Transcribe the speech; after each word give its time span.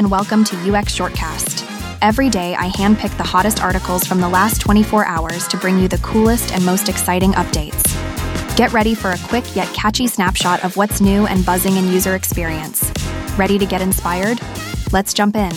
and 0.00 0.10
welcome 0.10 0.42
to 0.42 0.56
UX 0.56 0.98
Shortcast. 0.98 1.68
Every 2.00 2.30
day, 2.30 2.54
I 2.54 2.70
handpick 2.70 3.14
the 3.18 3.22
hottest 3.22 3.62
articles 3.62 4.02
from 4.06 4.18
the 4.18 4.30
last 4.30 4.58
24 4.62 5.04
hours 5.04 5.46
to 5.48 5.58
bring 5.58 5.78
you 5.78 5.88
the 5.88 5.98
coolest 5.98 6.54
and 6.54 6.64
most 6.64 6.88
exciting 6.88 7.32
updates. 7.32 7.84
Get 8.56 8.72
ready 8.72 8.94
for 8.94 9.10
a 9.10 9.18
quick 9.18 9.44
yet 9.54 9.68
catchy 9.74 10.06
snapshot 10.06 10.64
of 10.64 10.78
what's 10.78 11.02
new 11.02 11.26
and 11.26 11.44
buzzing 11.44 11.76
in 11.76 11.86
user 11.88 12.14
experience. 12.14 12.90
Ready 13.36 13.58
to 13.58 13.66
get 13.66 13.82
inspired? 13.82 14.40
Let's 14.90 15.12
jump 15.12 15.36
in. 15.36 15.52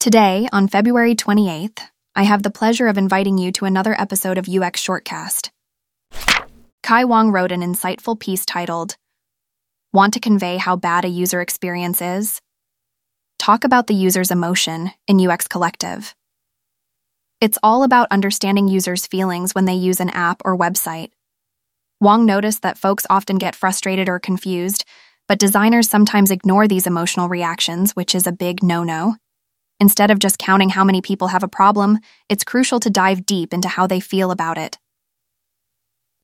Today, 0.00 0.48
on 0.50 0.66
February 0.66 1.14
28th, 1.14 1.80
I 2.16 2.22
have 2.22 2.42
the 2.42 2.50
pleasure 2.50 2.86
of 2.86 2.96
inviting 2.96 3.36
you 3.36 3.52
to 3.52 3.66
another 3.66 3.94
episode 4.00 4.38
of 4.38 4.48
UX 4.48 4.82
Shortcast. 4.82 5.50
Kai 6.82 7.04
Wong 7.04 7.30
wrote 7.30 7.52
an 7.52 7.60
insightful 7.60 8.18
piece 8.18 8.46
titled, 8.46 8.96
Want 9.94 10.14
to 10.14 10.18
convey 10.18 10.56
how 10.56 10.74
bad 10.74 11.04
a 11.04 11.08
user 11.08 11.40
experience 11.40 12.02
is? 12.02 12.40
Talk 13.38 13.62
about 13.62 13.86
the 13.86 13.94
user's 13.94 14.32
emotion 14.32 14.90
in 15.06 15.24
UX 15.24 15.46
Collective. 15.46 16.16
It's 17.40 17.60
all 17.62 17.84
about 17.84 18.08
understanding 18.10 18.66
users' 18.66 19.06
feelings 19.06 19.54
when 19.54 19.66
they 19.66 19.74
use 19.74 20.00
an 20.00 20.10
app 20.10 20.42
or 20.44 20.58
website. 20.58 21.10
Wong 22.00 22.26
noticed 22.26 22.62
that 22.62 22.76
folks 22.76 23.06
often 23.08 23.38
get 23.38 23.54
frustrated 23.54 24.08
or 24.08 24.18
confused, 24.18 24.84
but 25.28 25.38
designers 25.38 25.88
sometimes 25.88 26.32
ignore 26.32 26.66
these 26.66 26.88
emotional 26.88 27.28
reactions, 27.28 27.92
which 27.92 28.16
is 28.16 28.26
a 28.26 28.32
big 28.32 28.64
no 28.64 28.82
no. 28.82 29.14
Instead 29.78 30.10
of 30.10 30.18
just 30.18 30.40
counting 30.40 30.70
how 30.70 30.82
many 30.82 31.02
people 31.02 31.28
have 31.28 31.44
a 31.44 31.48
problem, 31.60 32.00
it's 32.28 32.42
crucial 32.42 32.80
to 32.80 32.90
dive 32.90 33.24
deep 33.24 33.54
into 33.54 33.68
how 33.68 33.86
they 33.86 34.00
feel 34.00 34.32
about 34.32 34.58
it. 34.58 34.76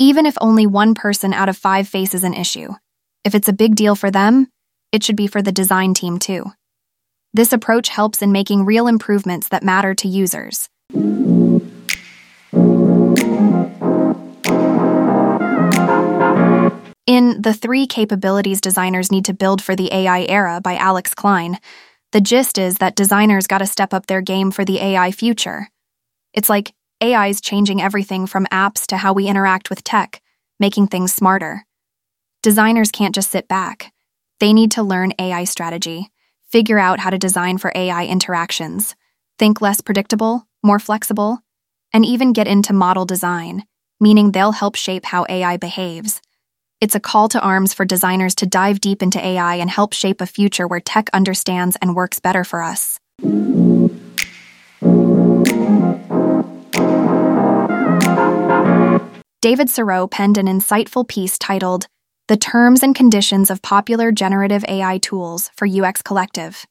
Even 0.00 0.26
if 0.26 0.36
only 0.40 0.66
one 0.66 0.92
person 0.92 1.32
out 1.32 1.48
of 1.48 1.56
five 1.56 1.86
faces 1.86 2.24
an 2.24 2.34
issue, 2.34 2.72
if 3.30 3.34
it's 3.36 3.48
a 3.48 3.52
big 3.52 3.76
deal 3.76 3.94
for 3.94 4.10
them, 4.10 4.48
it 4.90 5.04
should 5.04 5.14
be 5.14 5.28
for 5.28 5.40
the 5.40 5.52
design 5.52 5.94
team 5.94 6.18
too. 6.18 6.50
This 7.32 7.52
approach 7.52 7.88
helps 7.88 8.22
in 8.22 8.32
making 8.32 8.64
real 8.64 8.88
improvements 8.88 9.46
that 9.50 9.62
matter 9.62 9.94
to 9.94 10.08
users. 10.08 10.68
In 17.06 17.40
The 17.40 17.56
Three 17.56 17.86
Capabilities 17.86 18.60
Designers 18.60 19.12
Need 19.12 19.26
to 19.26 19.32
Build 19.32 19.62
for 19.62 19.76
the 19.76 19.94
AI 19.94 20.22
Era 20.22 20.60
by 20.60 20.74
Alex 20.74 21.14
Klein, 21.14 21.60
the 22.10 22.20
gist 22.20 22.58
is 22.58 22.78
that 22.78 22.96
designers 22.96 23.46
gotta 23.46 23.66
step 23.66 23.94
up 23.94 24.06
their 24.06 24.22
game 24.22 24.50
for 24.50 24.64
the 24.64 24.80
AI 24.80 25.12
future. 25.12 25.68
It's 26.34 26.48
like 26.48 26.74
AI's 27.00 27.40
changing 27.40 27.80
everything 27.80 28.26
from 28.26 28.46
apps 28.46 28.86
to 28.88 28.96
how 28.96 29.12
we 29.12 29.28
interact 29.28 29.70
with 29.70 29.84
tech, 29.84 30.20
making 30.58 30.88
things 30.88 31.14
smarter. 31.14 31.64
Designers 32.42 32.90
can't 32.90 33.14
just 33.14 33.30
sit 33.30 33.48
back. 33.48 33.92
They 34.38 34.54
need 34.54 34.70
to 34.72 34.82
learn 34.82 35.12
AI 35.18 35.44
strategy, 35.44 36.10
figure 36.48 36.78
out 36.78 36.98
how 36.98 37.10
to 37.10 37.18
design 37.18 37.58
for 37.58 37.70
AI 37.74 38.06
interactions, 38.06 38.96
think 39.38 39.60
less 39.60 39.82
predictable, 39.82 40.48
more 40.62 40.78
flexible, 40.78 41.40
and 41.92 42.06
even 42.06 42.32
get 42.32 42.48
into 42.48 42.72
model 42.72 43.04
design, 43.04 43.64
meaning 44.00 44.32
they'll 44.32 44.52
help 44.52 44.74
shape 44.74 45.04
how 45.04 45.26
AI 45.28 45.58
behaves. 45.58 46.22
It's 46.80 46.94
a 46.94 47.00
call 47.00 47.28
to 47.28 47.40
arms 47.40 47.74
for 47.74 47.84
designers 47.84 48.34
to 48.36 48.46
dive 48.46 48.80
deep 48.80 49.02
into 49.02 49.22
AI 49.22 49.56
and 49.56 49.68
help 49.68 49.92
shape 49.92 50.22
a 50.22 50.26
future 50.26 50.66
where 50.66 50.80
tech 50.80 51.10
understands 51.12 51.76
and 51.82 51.94
works 51.94 52.20
better 52.20 52.42
for 52.42 52.62
us. 52.62 52.98
David 59.42 59.68
Sirot 59.68 60.10
penned 60.10 60.38
an 60.38 60.46
insightful 60.46 61.06
piece 61.06 61.36
titled 61.38 61.86
The 62.30 62.36
Terms 62.36 62.84
and 62.84 62.94
Conditions 62.94 63.50
of 63.50 63.60
Popular 63.60 64.12
Generative 64.12 64.64
AI 64.68 64.98
Tools 64.98 65.50
for 65.56 65.66
UX 65.66 66.00
Collective. 66.00 66.64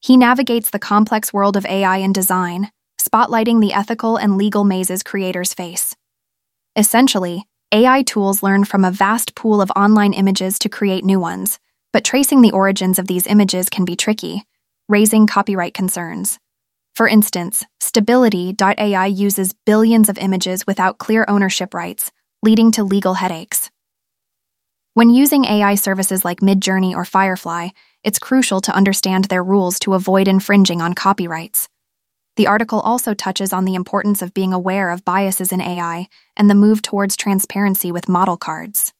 He 0.00 0.16
navigates 0.16 0.70
the 0.70 0.80
complex 0.80 1.32
world 1.32 1.56
of 1.56 1.64
AI 1.66 1.98
and 1.98 2.12
design, 2.12 2.72
spotlighting 3.00 3.60
the 3.60 3.72
ethical 3.72 4.16
and 4.16 4.36
legal 4.36 4.64
mazes 4.64 5.04
creators 5.04 5.54
face. 5.54 5.94
Essentially, 6.74 7.44
AI 7.70 8.02
tools 8.02 8.42
learn 8.42 8.64
from 8.64 8.84
a 8.84 8.90
vast 8.90 9.36
pool 9.36 9.60
of 9.60 9.70
online 9.76 10.12
images 10.12 10.58
to 10.58 10.68
create 10.68 11.04
new 11.04 11.20
ones, 11.20 11.60
but 11.92 12.02
tracing 12.02 12.42
the 12.42 12.50
origins 12.50 12.98
of 12.98 13.06
these 13.06 13.28
images 13.28 13.68
can 13.68 13.84
be 13.84 13.94
tricky, 13.94 14.42
raising 14.88 15.28
copyright 15.28 15.74
concerns. 15.74 16.40
For 16.96 17.06
instance, 17.06 17.64
Stability.ai 17.78 19.06
uses 19.06 19.54
billions 19.64 20.08
of 20.08 20.18
images 20.18 20.66
without 20.66 20.98
clear 20.98 21.24
ownership 21.28 21.72
rights, 21.72 22.10
leading 22.42 22.72
to 22.72 22.82
legal 22.82 23.14
headaches. 23.14 23.70
When 24.98 25.10
using 25.10 25.44
AI 25.44 25.76
services 25.76 26.24
like 26.24 26.40
Midjourney 26.40 26.92
or 26.92 27.04
Firefly, 27.04 27.68
it's 28.02 28.18
crucial 28.18 28.60
to 28.62 28.74
understand 28.74 29.26
their 29.26 29.44
rules 29.44 29.78
to 29.78 29.94
avoid 29.94 30.26
infringing 30.26 30.82
on 30.82 30.94
copyrights. 30.94 31.68
The 32.34 32.48
article 32.48 32.80
also 32.80 33.14
touches 33.14 33.52
on 33.52 33.64
the 33.64 33.76
importance 33.76 34.22
of 34.22 34.34
being 34.34 34.52
aware 34.52 34.90
of 34.90 35.04
biases 35.04 35.52
in 35.52 35.60
AI 35.60 36.08
and 36.36 36.50
the 36.50 36.56
move 36.56 36.82
towards 36.82 37.16
transparency 37.16 37.92
with 37.92 38.08
model 38.08 38.36
cards. 38.36 38.92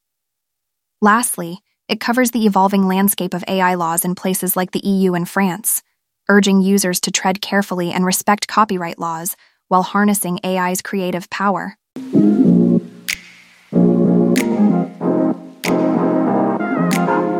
Lastly, 1.03 1.65
it 1.89 1.99
covers 1.99 2.31
the 2.31 2.47
evolving 2.47 2.87
landscape 2.87 3.35
of 3.35 3.43
AI 3.49 3.75
laws 3.75 4.05
in 4.05 4.15
places 4.15 4.55
like 4.55 4.71
the 4.71 4.87
EU 4.87 5.15
and 5.15 5.29
France 5.29 5.83
urging 6.29 6.61
users 6.61 7.01
to 7.01 7.11
tread 7.11 7.43
carefully 7.43 7.91
and 7.91 8.07
respect 8.07 8.47
copyright 8.47 9.01
laws 9.01 9.35
while 9.67 9.83
harnessing 9.83 10.39
AI's 10.45 10.81
creative 10.81 11.29
power. 11.29 11.77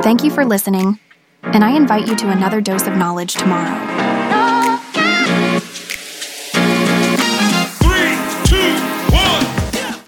Thank 0.09 0.25
you 0.25 0.31
for 0.31 0.43
listening, 0.43 0.99
and 1.43 1.63
I 1.63 1.77
invite 1.77 2.09
you 2.09 2.17
to 2.17 2.31
another 2.31 2.63
dose 2.63 2.87
of 2.87 2.97
knowledge 2.97 3.35
tomorrow. 3.35 4.08